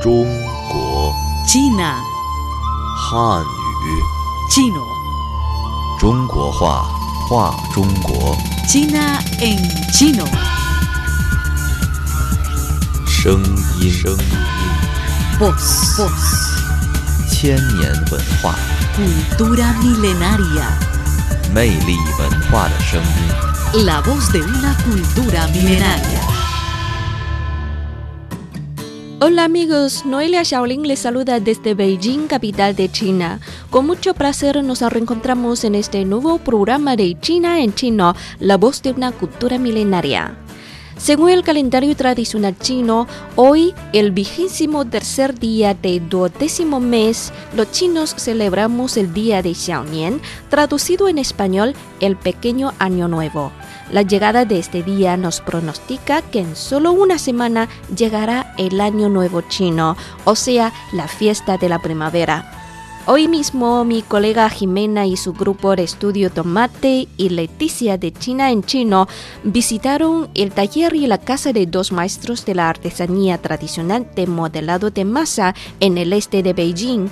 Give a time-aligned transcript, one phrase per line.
[0.00, 0.24] 中
[0.70, 1.12] 国
[1.46, 1.96] China,
[2.96, 4.02] 汉语
[4.50, 4.82] chino,
[5.98, 6.88] 中国话
[7.28, 8.36] 话中国
[8.68, 9.58] China en
[9.92, 10.26] chino.
[13.06, 13.42] 声
[13.80, 14.18] 音声音
[15.38, 16.10] Voz, voz,
[17.28, 18.54] 千年文化
[18.96, 20.66] cultura milenaria.
[21.52, 23.84] 魅力文化的声音。
[23.84, 26.39] La voz de una cultura milenaria.
[29.23, 33.39] Hola amigos, Noelia Shaolin les saluda desde Beijing, capital de China.
[33.69, 38.81] Con mucho placer nos reencontramos en este nuevo programa de China en chino, la voz
[38.81, 40.35] de una cultura milenaria.
[41.01, 48.13] Según el calendario tradicional chino, hoy, el vigésimo tercer día del duodécimo mes, los chinos
[48.15, 53.51] celebramos el día de Xiaonian, traducido en español, el pequeño año nuevo.
[53.89, 59.09] La llegada de este día nos pronostica que en solo una semana llegará el año
[59.09, 62.60] nuevo chino, o sea, la fiesta de la primavera.
[63.07, 68.51] Hoy mismo mi colega Jimena y su grupo de estudio Tomate y Leticia de China
[68.51, 69.07] en Chino
[69.43, 74.91] visitaron el taller y la casa de dos maestros de la artesanía tradicional de modelado
[74.91, 77.09] de masa en el este de Beijing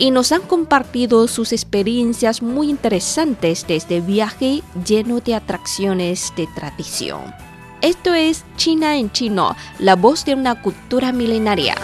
[0.00, 6.48] y nos han compartido sus experiencias muy interesantes de este viaje lleno de atracciones de
[6.48, 7.20] tradición.
[7.80, 11.76] Esto es China en Chino, la voz de una cultura milenaria.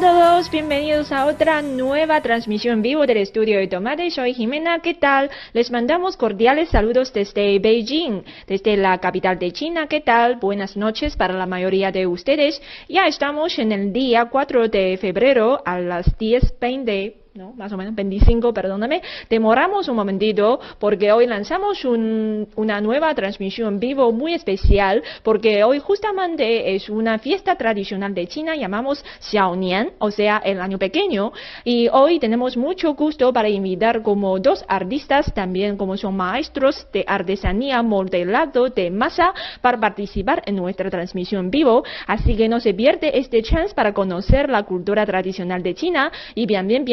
[0.00, 4.10] Todos, bienvenidos a otra nueva transmisión vivo del estudio de Tomate.
[4.10, 5.28] Soy Jimena, ¿qué tal?
[5.52, 10.36] Les mandamos cordiales saludos desde Beijing, desde la capital de China, ¿qué tal?
[10.36, 12.62] Buenas noches para la mayoría de ustedes.
[12.88, 17.52] Ya estamos en el día 4 de febrero a las 10.20 ¿no?
[17.54, 19.02] Más o menos 25, perdóname.
[19.28, 25.78] Demoramos un momentito porque hoy lanzamos un, una nueva transmisión vivo muy especial porque hoy
[25.78, 31.32] justamente es una fiesta tradicional de China, llamamos Xiaonian, o sea, el año pequeño.
[31.64, 37.04] Y hoy tenemos mucho gusto para invitar como dos artistas, también como son maestros de
[37.06, 41.84] artesanía modelado de masa, para participar en nuestra transmisión vivo.
[42.06, 46.46] Así que no se pierde este chance para conocer la cultura tradicional de China y
[46.46, 46.84] bien, bien,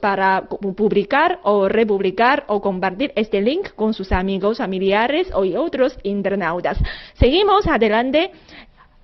[0.00, 6.78] para publicar o republicar o compartir este link con sus amigos, familiares o otros internautas.
[7.14, 8.32] Seguimos adelante.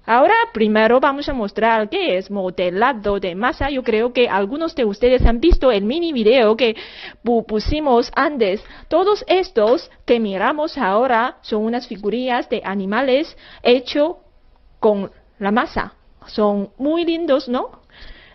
[0.06, 3.70] Ahora primero vamos a mostrar qué es modelado de masa.
[3.70, 6.74] Yo creo que algunos de ustedes han visto el mini video que
[7.46, 8.60] pusimos antes.
[8.88, 14.16] Todos estos que miramos ahora son unas figurillas de animales hechos
[14.80, 15.94] con la masa.
[16.26, 17.80] Son muy lindos, ¿no?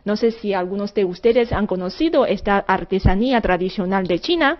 [0.05, 4.59] No sé si algunos de ustedes han conocido esta artesanía tradicional de China.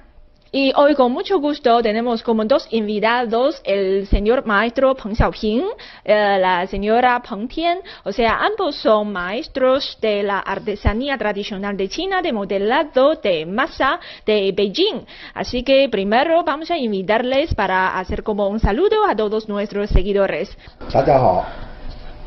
[0.53, 5.63] Y hoy con mucho gusto tenemos como dos invitados el señor maestro Peng Xiaoping,
[6.05, 11.89] eh, la señora Peng Tian, o sea, ambos son maestros de la artesanía tradicional de
[11.89, 15.07] China de modelado de masa de Beijing.
[15.35, 20.51] Así que primero vamos a invitarles para hacer como un saludo a todos nuestros seguidores.
[20.93, 21.47] 大家好，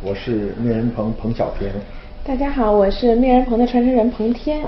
[0.01, 1.69] 我是面人棚彭小平。
[2.28, 4.62] 大家好，我是面人棚的传承人彭天。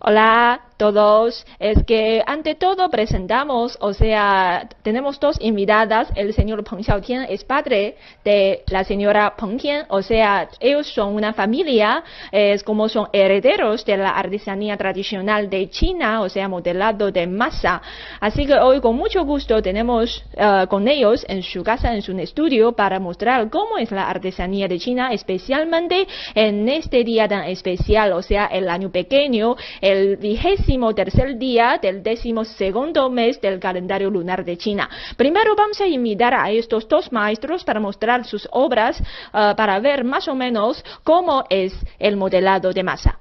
[0.00, 6.82] Hola todos, es que ante todo presentamos, o sea, tenemos dos invitadas, el señor Peng
[6.82, 12.62] Xiaotian es padre de la señora Peng Tian, o sea, ellos son una familia, es
[12.62, 17.80] como son herederos de la artesanía tradicional de China, o sea, modelado de masa.
[18.20, 22.12] Así que hoy con mucho gusto tenemos uh, con ellos en su casa, en su
[22.18, 28.12] estudio, para mostrar cómo es la artesanía de China, especialmente en este día tan especial,
[28.12, 34.10] o sea, el año pequeño, el vigésimo tercer día del décimo segundo mes del calendario
[34.10, 34.88] lunar de China.
[35.16, 39.00] Primero vamos a invitar a estos dos maestros para mostrar sus obras,
[39.32, 43.20] uh, para ver más o menos cómo es el modelado de masa.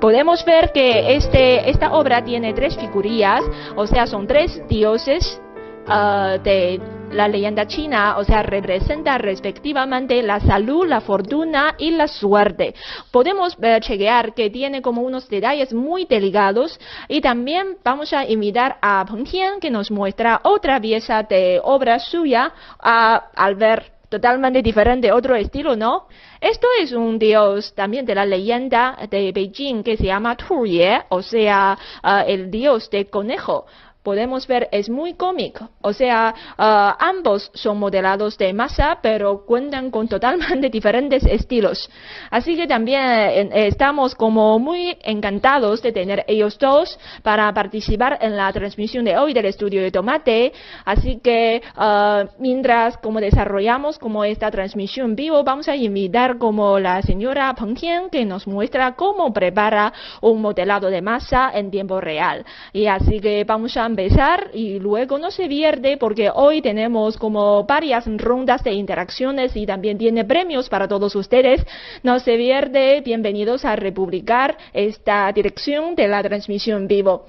[0.00, 3.42] Podemos ver que este, esta obra tiene tres figurillas,
[3.76, 5.40] o sea, son tres dioses
[5.86, 6.80] uh, de
[7.12, 12.74] la leyenda china, o sea, representa respectivamente la salud, la fortuna y la suerte.
[13.10, 16.78] Podemos ver, chequear que tiene como unos detalles muy delicados
[17.08, 21.98] y también vamos a invitar a Peng Tian que nos muestra otra pieza de obra
[21.98, 26.06] suya uh, al ver totalmente diferente, otro estilo, ¿no?
[26.38, 31.00] Esto es un dios también de la leyenda de Beijing que se llama Tu Ye,
[31.08, 33.64] o sea, uh, el dios de conejo.
[34.02, 35.70] Podemos ver es muy cómico.
[35.80, 41.88] O sea, ah, ambos son modelados de masa, pero cuentan con totalmente diferentes estilos.
[42.30, 48.36] Así que también eh, estamos como muy encantados de tener ellos dos para participar en
[48.36, 50.52] la transmisión de hoy del estudio de tomate.
[50.84, 57.02] Así que ah, mientras como desarrollamos como esta transmisión vivo, vamos a invitar como la
[57.02, 62.44] señora Peng Tian que nos muestra cómo prepara un modelado de masa en tiempo real.
[62.72, 67.64] Y así que vamos a empezar y luego no se pierde porque hoy tenemos como
[67.64, 71.64] varias rondas de interacciones y también tiene premios para todos ustedes.
[72.02, 77.26] No se pierde, bienvenidos a republicar esta dirección de la transmisión vivo.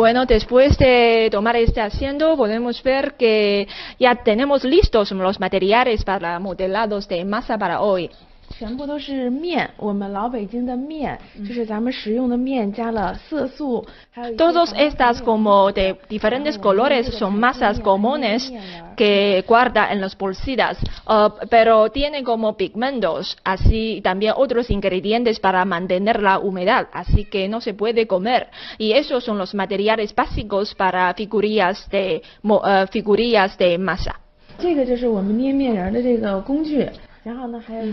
[0.00, 3.68] Bueno, después de tomar este asiento, podemos ver que
[3.98, 8.10] ya tenemos listos los materiales para modelados de masa para hoy.
[8.57, 18.49] 全部都是面，我们老北京的面，就是咱们食用的面，加了色素，还有一些 Todos 防腐 estas 剂 como de diferentes colores son masas comunes
[18.95, 20.77] que guarda en las bolsitas,
[21.07, 27.49] uh, pero tiene como pigmentos, así también otros ingredientes para mantener la humedad, así que
[27.49, 28.47] no se puede comer.
[28.77, 34.15] Y esos son los materiales básicos para figurillas de, mo- uh, figurillas de masa.
[34.57, 37.08] 这个就是我们捏面人儿的这个工具，然后呢还有一个小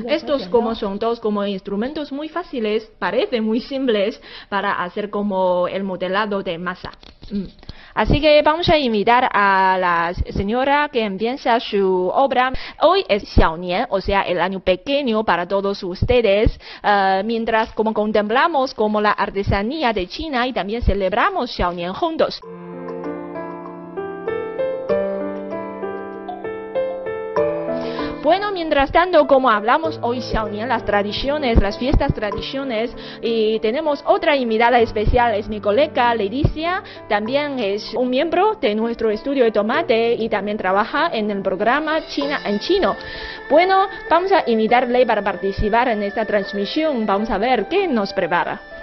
[0.07, 5.09] Estos 剪 como 刀 son dos como instrumentos muy fáciles, parecen muy simples para hacer
[5.09, 6.91] como el modelado de masa.
[7.29, 7.45] Mm.
[7.93, 12.53] Así que vamos a invitar a la señora que empieza su obra.
[12.81, 18.75] Hoy es Xiaonian, o sea, el año pequeño para todos ustedes, eh, mientras como contemplamos
[18.75, 22.39] como la artesanía de China y también celebramos Xiaonian juntos.
[28.27, 34.35] Bueno, mientras tanto, como hablamos hoy Xiaonian, las tradiciones, las fiestas tradiciones, y tenemos otra
[34.35, 40.15] invitada especial, es mi colega Leticia, también es un miembro de nuestro estudio de tomate
[40.15, 42.97] y también trabaja en el programa China en Chino.
[43.49, 48.76] Bueno, vamos a invitarle para participar en esta transmisión, vamos a ver qué nos prepara.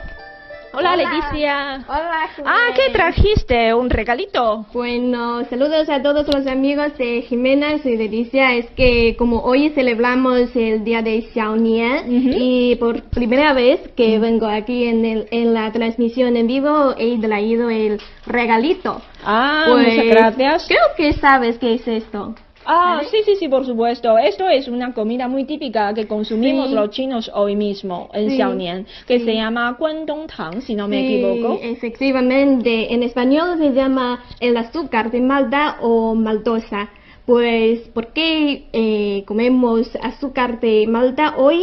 [0.77, 1.85] Hola, Leticia.
[1.89, 3.73] Hola, Ah, ¿qué trajiste?
[3.75, 4.67] ¿Un regalito?
[4.73, 8.55] Bueno, saludos a todos los amigos de Jimena, soy Leticia.
[8.55, 14.47] Es que como hoy celebramos el día de Xiaonian y por primera vez que vengo
[14.47, 19.01] aquí en, el, en la transmisión en vivo he traído el regalito.
[19.25, 20.67] Ah, Pues, muchas gracias.
[20.67, 22.35] Creo que sabes qué es esto.
[22.67, 24.17] Ah, sí, sí, sí, por supuesto.
[24.19, 26.75] Esto es una comida muy típica que consumimos Sí.
[26.75, 31.01] los chinos hoy mismo en Sí, Xiaonian, que se llama Guangdong Tang, si no me
[31.01, 31.59] Sí, equivoco.
[31.63, 36.89] Efectivamente, en español se llama el azúcar de Malta o maltosa.
[37.27, 41.63] Pues, ¿por qué eh, comemos azúcar de Malta hoy?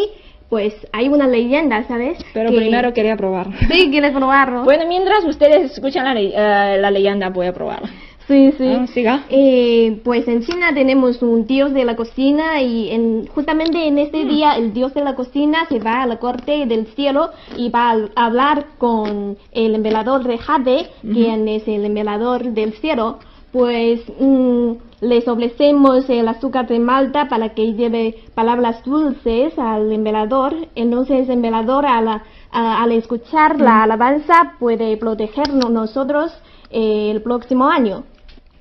[0.50, 2.18] Pues hay una leyenda, ¿sabes?
[2.34, 3.48] Pero Que- primero quería probar.
[3.72, 4.64] Sí, ¿quieres probarlo?
[4.64, 7.90] Bueno, mientras ustedes escuchan la, le- eh, la leyenda, voy a probarla.
[8.28, 8.68] Sí, sí.
[8.68, 9.24] Ah, siga.
[9.30, 14.00] Eh, pues en China tenemos un dios de la cocina y en, justamente en Mm.
[14.00, 17.70] este día el dios de la cocina se va a la corte del cielo y
[17.70, 23.20] va a hablar con el emperador de Jade, quien es el emperador del cielo.
[23.52, 24.72] Pues mm,
[25.02, 30.56] les ofrecemos el azúcar de Malta para que lleve palabras dulces al emperador.
[30.76, 33.62] Entonces el emperador a la- a- al escuchar Mm.
[33.62, 36.32] la alabanza puede protegernos nosotros
[36.74, 38.04] eh, el próximo año.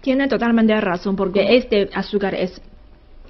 [0.01, 2.61] Tiene totalmente razón, porque este azúcar es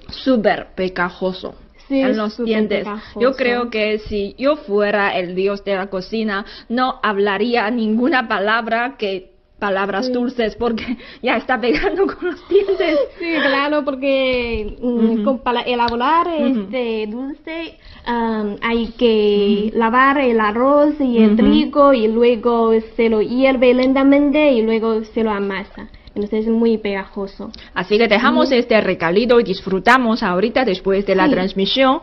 [0.09, 1.55] súper pegajoso.
[1.87, 2.79] Sí, en los dientes.
[2.85, 3.19] pegajoso.
[3.19, 8.95] Yo creo que si yo fuera el dios de la cocina, no hablaría ninguna palabra
[8.97, 12.97] que palabras dulces, porque ya está pegando con los dientes.
[13.19, 21.19] Sí, claro, porque mm, con- para elaborar este dulce hay que lavar el arroz y
[21.19, 25.89] el trigo y luego se lo hierve lentamente y luego se lo amasa.
[26.21, 27.51] Entonces es muy pegajoso.
[27.73, 31.31] Así que dejamos este recalito y disfrutamos ahorita después de la Sí.
[31.31, 32.01] transmisión.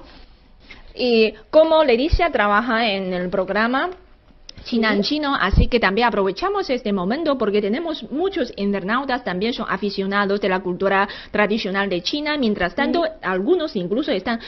[0.94, 3.90] Y como Leticia trabaja en el programa
[4.64, 9.66] China en Chino, así que también aprovechamos este momento porque tenemos muchos internautas también son
[9.68, 12.36] aficionados de la cultura tradicional de China.
[12.36, 14.40] Mientras tanto, algunos incluso están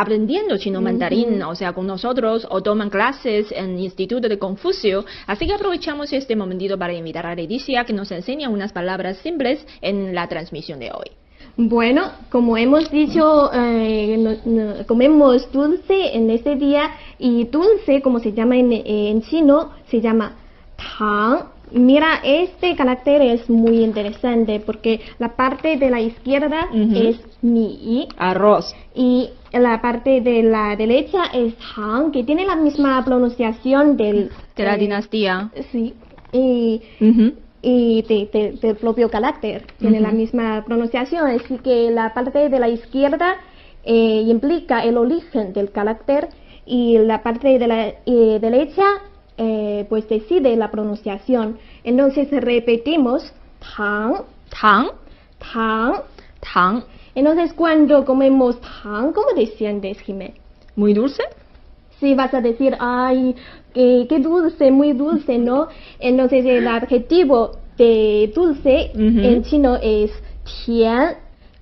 [0.00, 5.04] aprendiendo chino mandarín, o sea, con nosotros, o toman clases en el Instituto de Confucio.
[5.26, 9.64] Así que aprovechamos este momentito para invitar a Leticia que nos enseñe unas palabras simples
[9.80, 11.10] en la transmisión de hoy.
[11.56, 18.20] Bueno, como hemos dicho, eh, no- no- comemos dulce en este día y dulce, como
[18.20, 20.36] se llama en, en chino, se llama
[20.76, 21.57] tang.
[21.72, 28.74] Mira, este carácter es muy interesante porque la parte de la izquierda es ni Arroz.
[28.94, 34.30] y la parte de la derecha es han, que tiene la misma pronunciación del...
[34.56, 35.50] De la eh, dinastía.
[35.72, 35.94] Sí,
[36.32, 36.82] y,
[37.62, 42.58] y de- de- del propio carácter, tiene la misma pronunciación, así que la parte de
[42.60, 43.36] la izquierda
[43.84, 46.28] eh, implica el origen del carácter
[46.66, 48.84] y la parte de la eh, derecha
[49.38, 51.58] eh, pues decide la pronunciación.
[51.84, 53.32] Entonces repetimos
[53.76, 54.88] tang, Tang.
[55.38, 55.94] tang.
[56.40, 56.82] Tang.
[57.14, 60.34] Entonces cuando comemos tang, ¿cómo desciendes, Jimé?
[60.76, 61.22] Muy dulce.
[62.00, 63.34] Sí, vas a decir, ay,
[63.74, 65.68] qué, qué dulce, muy dulce, ¿no?
[65.98, 69.20] Entonces el adjetivo de dulce Ujú.
[69.20, 70.12] en chino es
[70.64, 71.16] tian,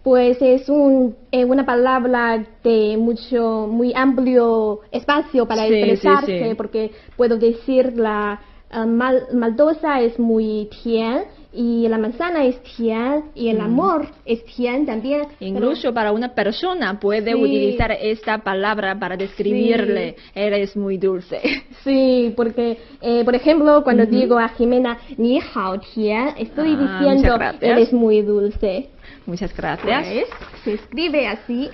[0.07, 6.55] pues es un, eh, una palabra de mucho, muy amplio espacio para Sí, expresarse, sí.
[6.55, 8.41] porque puedo decir la
[8.87, 11.23] mal- maldosa es muy tian
[11.53, 15.23] y la manzana es tian y el amor es tian también.
[15.39, 20.17] pero- Incluso para una persona puede utilizar esta palabra para describirle.
[20.35, 21.41] Eres muy dulce.
[21.87, 27.93] Sí, porque, eh, por ejemplo, cuando digo a Jimena, ni hao estoy Ah, diciendo, eres
[27.93, 28.89] muy dulce.
[29.27, 30.07] Muchas gracias.
[30.07, 30.27] Pues,
[30.65, 31.69] se escribe así,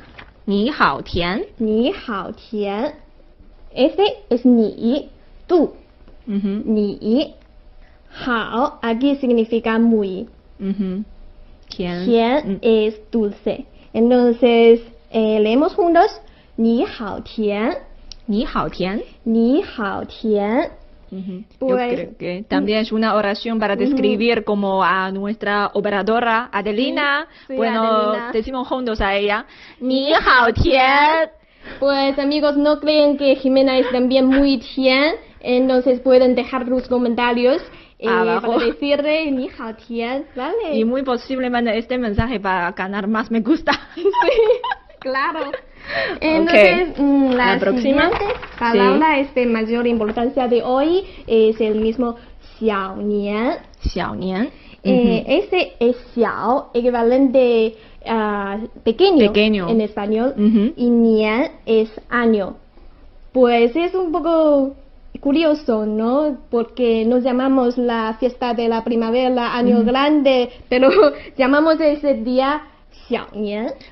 [0.46, 1.42] Ni hao tian.
[1.58, 2.92] ni hao tian.
[3.74, 5.08] Este es ni,
[5.46, 5.74] tú,
[6.26, 7.34] Ujú, ni.
[8.26, 10.28] Hao, aquí significa muy.
[10.58, 12.04] Tian.
[12.04, 12.58] Tian Mm.
[12.60, 13.64] es dulce.
[13.94, 14.80] Entonces,
[15.10, 16.20] eh, leemos juntos,
[16.56, 17.74] ni hao tian,
[18.28, 19.00] Ni hao tian.
[19.24, 20.68] ni hao tian.
[21.58, 27.28] Pues- Yo creo que también es una oración para describir como a nuestra operadora Adelina.
[27.46, 28.30] Sí, bueno, Adelina.
[28.32, 29.44] decimos juntos a ella.
[29.80, 31.28] Ni hao tian.
[31.78, 37.62] Pues amigos, no creen que Jimena es también muy tian, entonces pueden dejar los comentarios
[37.98, 38.54] eh, Abajo.
[38.54, 40.74] para decirle ni hao tian, ¿vale?
[40.74, 43.72] Y muy posiblemente este mensaje para ganar más me gusta.
[45.02, 45.50] Claro.
[46.20, 48.10] Entonces, mm, la, La próxima.
[48.10, 48.24] siguiente
[48.58, 52.16] palabra es de mayor importancia de hoy es el mismo
[52.58, 53.56] xiao nian.
[53.80, 54.48] Xiao nian.
[54.84, 59.68] Eh, ese es xiao, equivalente a pequeño, Pequeño.
[59.68, 60.34] en español,
[60.76, 62.56] y nian es año.
[63.32, 64.74] Pues es un poco
[65.20, 66.36] curioso, ¿no?
[66.50, 70.90] Porque nos llamamos la fiesta de la primavera, año grande, pero
[71.38, 72.62] llamamos ese día.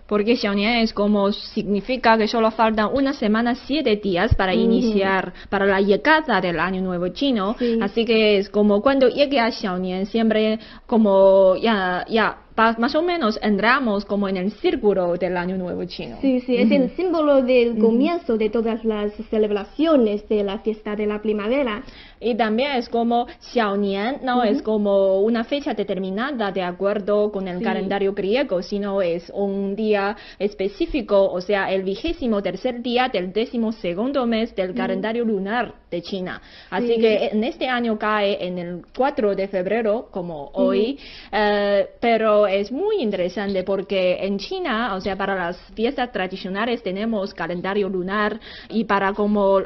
[0.06, 5.66] Porque Xiaonian es como significa que solo faltan una semana, siete días para iniciar, para
[5.66, 7.56] la llegada del año nuevo chino.
[7.58, 7.78] Sí.
[7.80, 13.38] Así que es como cuando llegue a Xiaonian, siempre como ya, ya, más o menos
[13.42, 16.18] entramos como en el círculo del año nuevo chino.
[16.20, 21.06] Sí, sí, es el símbolo del comienzo de todas las celebraciones de la fiesta de
[21.06, 21.82] la primavera.
[22.20, 27.58] Y también es como Xiaonian, no es como una fecha determinada de acuerdo con el
[27.58, 27.64] Sí.
[27.64, 33.72] calendario griego, sino es un día específico, o sea, el vigésimo tercer día del décimo
[33.72, 36.42] segundo mes del calendario lunar de China.
[36.70, 37.00] Así Sí.
[37.00, 40.98] que en este año cae en el 4 de febrero, como hoy,
[41.32, 47.34] eh, pero es muy interesante porque en China, o sea, para las fiestas tradicionales tenemos
[47.34, 49.64] calendario lunar y para como eh,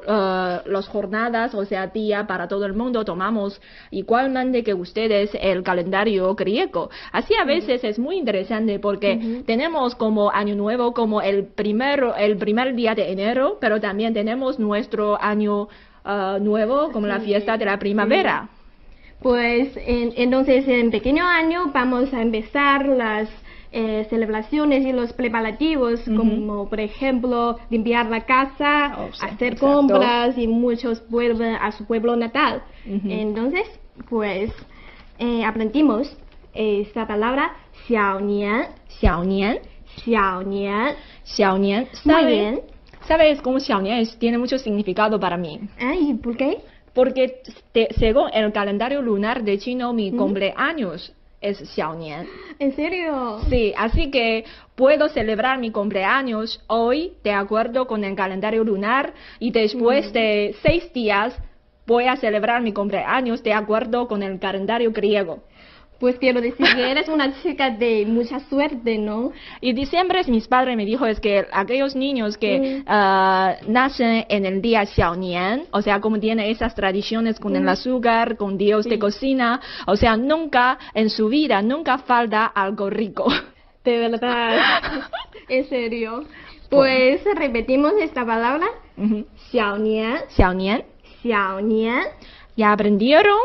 [0.66, 6.34] las jornadas, o sea, día para todo el mundo tomamos igualmente que ustedes el calendario
[6.34, 6.90] griego.
[7.12, 12.36] Así a veces es muy interesante porque tenemos como año nuevo como el primero, el
[12.36, 15.68] primer día de enero, pero también tenemos nuestro año
[16.04, 18.48] eh, nuevo como la fiesta de la primavera.
[19.24, 23.26] Pues en- entonces en pequeño año vamos a empezar las
[23.72, 29.66] eh, celebraciones y los preparativos, como por ejemplo limpiar la casa, Oh, sí, hacer exacto.
[29.66, 32.62] compras y muchos vuelven a su pueblo natal.
[32.86, 33.64] Entonces,
[34.10, 34.52] pues
[35.18, 36.14] eh, aprendimos
[36.52, 37.44] esta palabra
[37.86, 38.66] xiao nian,
[39.00, 39.56] xiao nian.
[42.26, 42.60] Bien.
[43.08, 45.60] ¿Sabes cómo es- tiene mucho significado para mí?
[45.80, 46.58] Ah, ¿Y por qué?
[46.94, 52.26] Porque te- según el calendario lunar de chino, mi cumpleaños es Xiaonian.
[52.58, 53.40] ¿En serio?
[53.50, 54.44] Sí, así que
[54.76, 60.90] puedo celebrar mi cumpleaños hoy de acuerdo con el calendario lunar y después de seis
[60.94, 61.36] días
[61.86, 65.42] voy a celebrar mi cumpleaños de acuerdo con el calendario griego.
[66.00, 69.32] Pues quiero decir que eres una chica de mucha suerte, ¿no?
[69.60, 72.84] Y diciembre mis padres me dijo es que aquellos niños que Mm.
[72.86, 77.56] ah, nacen en el día Xiaonian, o sea, como tienen esas tradiciones con Mm.
[77.56, 82.90] el azúcar, con Dios de cocina, o sea, nunca en su vida, nunca falta algo
[82.90, 83.26] rico.
[83.84, 84.58] De verdad.
[85.48, 86.24] en serio.
[86.70, 88.66] Pues repetimos esta palabra.
[88.96, 89.26] Ujú.
[89.50, 90.82] Xiao nian, Xiaonian,
[91.22, 92.02] xiao nian.
[92.56, 93.38] ¿ya aprendieron?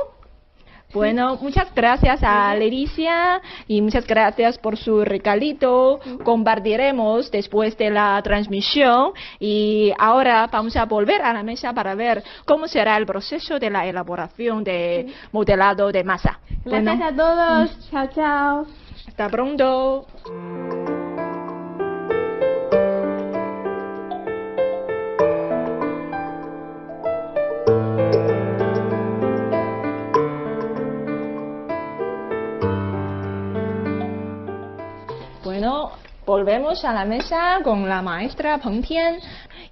[0.92, 6.00] Bueno, muchas gracias a Leticia y muchas gracias por su regalito.
[6.24, 12.24] Compartiremos después de la transmisión y ahora vamos a volver a la mesa para ver
[12.46, 16.40] cómo será el proceso de la elaboración de modelado de masa.
[16.66, 17.90] Gracias Bueno, a todos.
[17.92, 18.66] Chao, chao.
[19.08, 20.08] hasta pronto.
[36.30, 39.18] Volvemos a la mesa con la maestra Peng Tian.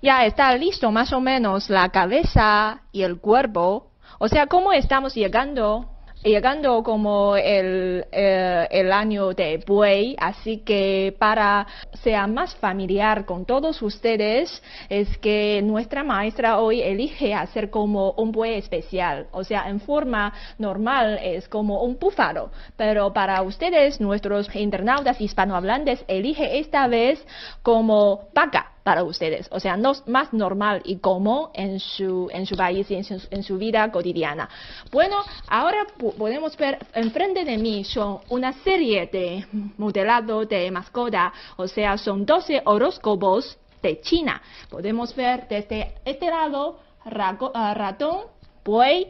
[0.02, 3.92] Ya está listo más o menos la cabeza y el cuerpo.
[4.18, 5.97] O sea, ¿cómo estamos llegando?
[6.28, 11.66] Llegando como el, eh, el año de buey, así que para
[12.04, 18.34] ser más familiar con todos ustedes, es que nuestra maestra hoy elige hacer como un
[18.34, 19.28] buey especial.
[19.32, 26.04] O sea, en forma normal es como un búfalo, pero para ustedes, nuestros internautas hispanohablantes,
[26.10, 27.26] elige esta vez
[27.64, 32.56] como vaca para ustedes, o sea, no más normal y común en su, en su
[32.56, 34.48] país y en su, en su vida cotidiana.
[34.94, 35.18] Bueno,
[35.50, 39.46] ahora po- podemos ver enfrente de mí son una serie de
[39.78, 44.42] modelado de mascota, o sea, son 12 horóscopos de China.
[44.70, 48.28] Podemos ver desde este lado ah, ratón,
[48.64, 49.08] buey,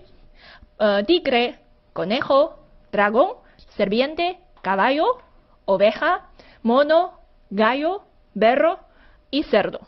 [0.79, 1.60] eh, tigre,
[1.93, 2.55] conejo,
[2.91, 3.34] dragón,
[3.75, 5.05] serpiente, caballo,
[5.65, 6.31] oveja,
[6.63, 7.12] mono,
[7.51, 8.01] gallo,
[8.34, 8.87] berro
[9.31, 9.79] y cerdo.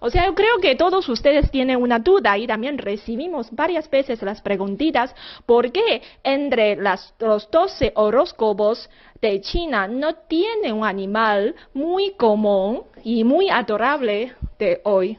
[0.00, 4.20] O sea, yo creo que todos ustedes tienen una duda y también recibimos varias veces
[4.22, 5.14] las preguntitas
[5.46, 7.14] por qué entre los
[7.50, 15.18] 12 horóscopos de China no tiene un animal muy común y muy adorable de hoy.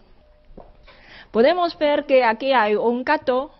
[1.31, 3.51] Podemos ver que aquí hay un gato.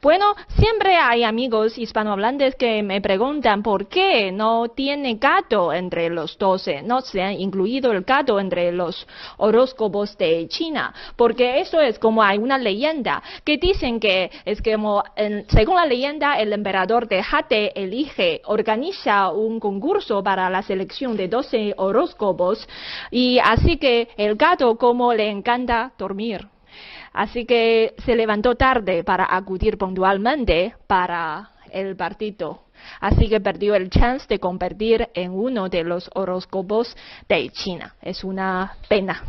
[0.00, 6.38] Bueno, siempre hay amigos hispanohablantes que me preguntan por qué no tiene gato entre los
[6.38, 11.98] 12, no se ha incluido el gato entre los horóscopos de China, porque eso es
[11.98, 15.02] como hay una leyenda que dicen que es como,
[15.48, 21.26] según la leyenda, el emperador de Hate elige, organiza un concurso para la selección de
[21.26, 22.68] 12 horóscopos
[23.10, 26.46] y así que el gato como le encanta dormir.
[27.18, 32.60] Así que se levantó tarde para acudir puntualmente para el partido.
[33.00, 36.96] Así que perdió el chance de convertir en uno de los horóscopos
[37.28, 37.96] de China.
[38.00, 39.20] Es una pena.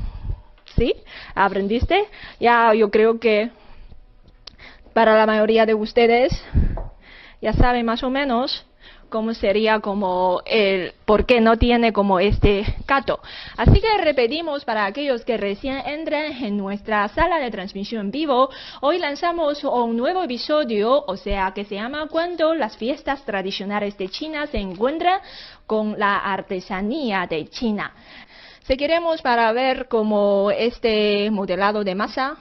[0.77, 0.93] ¿Sí?
[1.33, 2.05] ¿Aprendiste?
[2.39, 3.49] Ya yo creo que
[4.93, 6.31] para la mayoría de ustedes
[7.41, 8.67] ya saben más o menos
[9.09, 13.19] cómo sería como el por qué no tiene como este gato.
[13.57, 18.49] Así que repetimos para aquellos que recién entran en nuestra sala de transmisión vivo,
[18.81, 24.09] hoy lanzamos un nuevo episodio, o sea, que se llama Cuando las fiestas tradicionales de
[24.09, 25.19] China se encuentran
[25.65, 27.93] con la artesanía de China.
[28.63, 32.37] Seguiremos para ver como este modelado de masa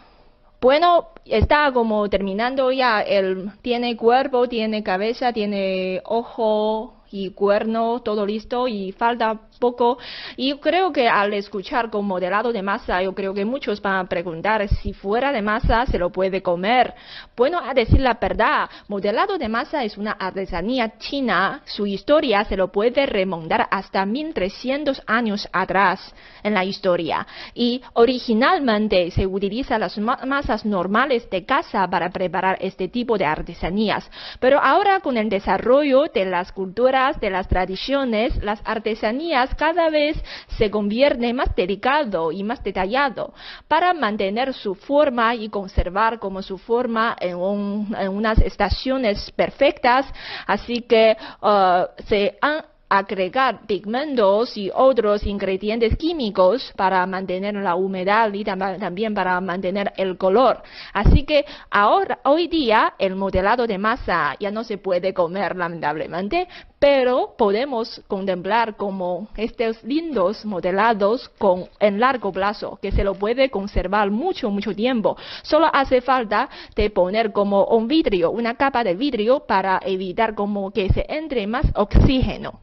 [0.60, 3.00] bueno, está como terminando ya.
[3.00, 9.98] El, tiene cuerpo, tiene cabeza, tiene ojo y cuerno, todo listo y falta poco.
[10.36, 14.08] Y creo que al escuchar con modelado de masa, yo creo que muchos van a
[14.08, 16.94] preguntar si fuera de masa se lo puede comer.
[17.36, 21.62] Bueno, a decir la verdad, modelado de masa es una artesanía china.
[21.64, 27.26] Su historia se lo puede remontar hasta 1300 años atrás en la historia.
[27.54, 33.24] Y originalmente se utilizan las ma- masas normales de casa para preparar este tipo de
[33.24, 34.08] artesanías.
[34.38, 40.16] Pero ahora con el desarrollo de las culturas, de las tradiciones, las artesanías cada vez
[40.58, 43.32] se convierten más delicado y más detallado
[43.68, 50.06] para mantener su forma y conservar como su forma en, un- en unas estaciones perfectas.
[50.46, 58.32] Así que eh, se han agregar pigmentos y otros ingredientes químicos para mantener la humedad
[58.32, 60.62] y tam- también para mantener el color.
[60.94, 66.48] Así que ahora, hoy día, el modelado de masa ya no se puede comer lamentablemente,
[66.78, 73.50] pero podemos contemplar como estos lindos modelados con, en largo plazo, que se lo puede
[73.50, 75.16] conservar mucho, mucho tiempo.
[75.42, 80.70] Solo hace falta de poner como un vidrio, una capa de vidrio para evitar como
[80.70, 82.60] que se entre más oxígeno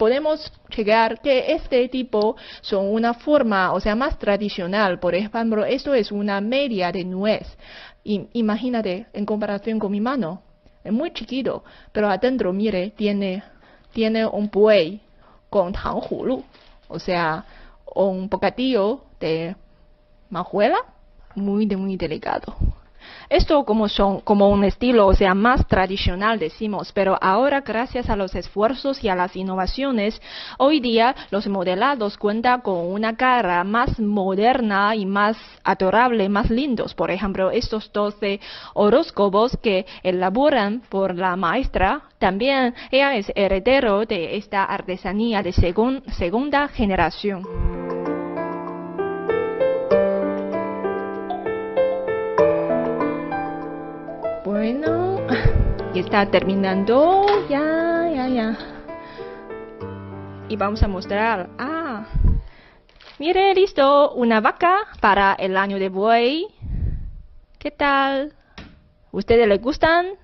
[0.00, 4.98] podemos llegar que este tipo son una forma, o sea, más tradicional.
[4.98, 7.46] Por ejemplo, esto es una media de nuez.
[8.02, 10.40] Imagínate, en comparación con mi mano,
[10.84, 11.62] es muy chiquito,
[11.92, 13.42] pero adentro, mire, tiene,
[13.92, 15.00] tiene un buey
[15.48, 16.44] con tanghulu,
[16.88, 17.44] o sea,
[17.94, 19.54] un bocadillo de
[20.30, 20.78] majuela,
[21.34, 22.54] muy, muy delicado.
[23.30, 28.16] Esto como son como un estilo, o sea, más tradicional decimos, pero ahora gracias a
[28.16, 30.20] los esfuerzos y a las innovaciones,
[30.58, 36.92] hoy día los modelados cuentan con una cara más moderna y más adorable, más lindos.
[36.94, 38.40] Por ejemplo, estos 12
[38.74, 46.02] horóscopos que elaboran por la maestra, también ella es heredero de esta artesanía de segun-
[46.12, 47.89] segunda generación.
[54.50, 55.20] Bueno,
[55.94, 57.24] y está terminando.
[57.48, 58.58] Ya, ya, ya.
[60.48, 61.48] Y vamos a mostrar.
[61.56, 62.04] Ah,
[63.20, 64.10] mire, listo.
[64.10, 66.48] Una vaca para el año de buey.
[67.60, 68.32] ¿Qué tal?
[69.12, 70.18] ¿Ustedes les gustan?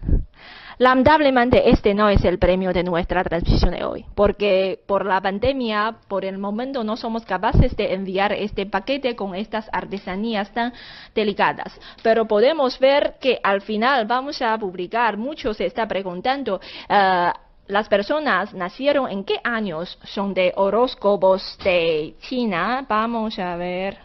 [0.79, 5.97] Lamentablemente este no es el premio de nuestra transmisión de hoy, porque por la pandemia,
[6.07, 10.75] por el momento no somos capaces de enviar este paquete con estas artesanías tan
[11.15, 11.73] delicadas.
[12.03, 16.61] Pero podemos ver que al final vamos a publicar, muchos se está preguntando,
[16.91, 17.33] eh,
[17.69, 22.85] las personas nacieron en qué años son de horóscopos de China.
[22.87, 23.97] Vamos a ver.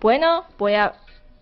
[0.00, 0.92] Bueno, voy a,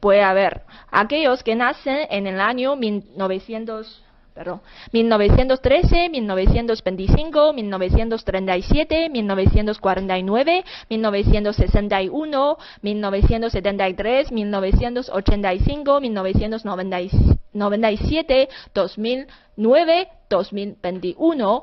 [0.00, 0.62] voy a ver.
[0.90, 4.04] Aquellos que nacen en el año 1900
[4.38, 4.60] perdón,
[4.92, 21.62] 1913, 1925, 1937, 1949, 1961, 1973, 1985, 1997, 2009, 2021.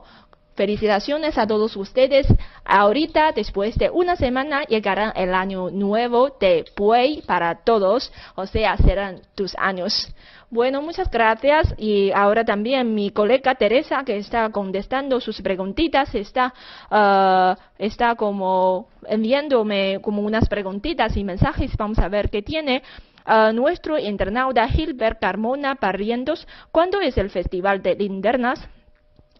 [0.56, 2.28] Felicitaciones a todos ustedes.
[2.64, 8.78] Ahorita, después de una semana, llegará el año nuevo de Puey para todos, o sea,
[8.78, 10.14] serán tus años.
[10.50, 11.74] Bueno, muchas gracias.
[11.78, 16.54] Y ahora también mi colega Teresa, que está contestando sus preguntitas, está,
[16.90, 21.76] ah, está como enviándome como unas preguntitas y mensajes.
[21.76, 22.82] Vamos a ver qué tiene.
[23.26, 28.70] Ah, nuestro internauta Gilbert Carmona Parrientos, ¿cuándo es el Festival de Linternas?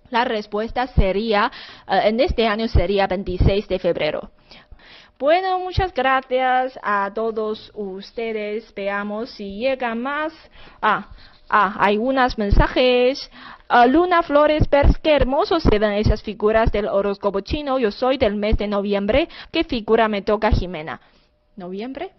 [0.10, 1.52] La respuesta sería,
[1.88, 4.32] eh, en este año sería 26 de febrero.
[5.18, 8.74] Bueno, muchas gracias a todos ustedes.
[8.76, 10.34] Veamos si llega más.
[10.82, 11.08] Ah,
[11.50, 13.32] ah hay unos mensajes.
[13.70, 17.80] Ah, Luna Flores Pers, qué hermosos se ven esas figuras del horóscopo chino.
[17.80, 19.30] Yo soy del mes de noviembre.
[19.52, 21.00] ¿Qué figura me toca, Jimena?
[21.56, 22.12] ¿Noviembre?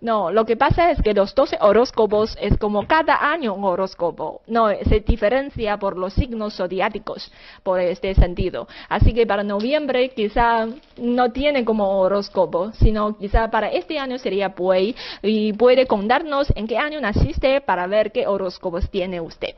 [0.00, 4.42] No, lo que pasa es que los 12 horóscopos es como cada año un horóscopo.
[4.46, 7.32] No, se diferencia por los signos zodiáticos,
[7.62, 8.68] por este sentido.
[8.88, 10.66] Así que para noviembre quizá
[10.98, 16.66] no tiene como horóscopo, sino quizá para este año sería Puey y puede contarnos en
[16.66, 19.54] qué año naciste para ver qué horóscopos tiene usted.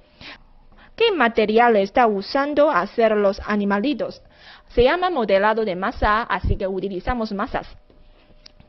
[0.95, 4.23] ¿Qué material está usando hacer los animalitos?
[4.69, 7.67] Se llama modelado de masa, así que utilizamos masas.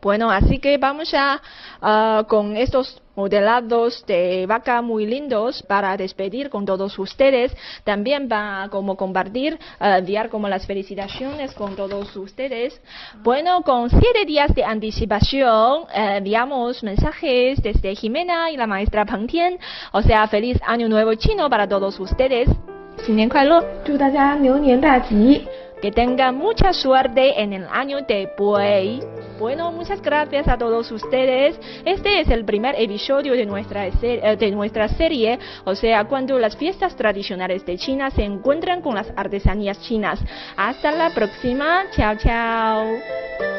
[0.04, 1.40] Bueno, así que vamos a
[1.80, 7.56] ah, con estos modelados de vaca muy lindos para despedir con todos ustedes.
[7.84, 12.78] También va a como compartir, ah, enviar como las felicitaciones con todos ustedes.
[13.22, 19.26] Bueno, con siete días de anticipación eh, enviamos mensajes desde Jimena y la maestra Peng
[19.26, 19.56] Tian.
[19.92, 22.50] O sea, feliz año nuevo chino para todos ustedes.
[23.02, 23.62] 新年快乐！
[23.84, 25.46] 祝大家牛年大吉！
[25.81, 28.99] Que tengan mucha suerte en el año de Buey.
[29.39, 31.57] Bueno, muchas gracias a todos ustedes.
[31.85, 36.37] Este es el primer episodio de nuestra, ser- eh, de nuestra serie, o sea, cuando
[36.37, 40.19] las fiestas tradicionales de China se encuentran con las artesanías chinas.
[40.57, 41.83] Hasta la próxima.
[41.95, 43.58] Chao, chao.